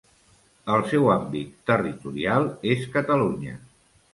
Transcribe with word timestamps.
El 0.75 0.85
seu 0.93 1.05
àmbit 1.17 1.53
territorial 1.73 2.49
és 2.77 2.89
Catalunya. 2.97 3.55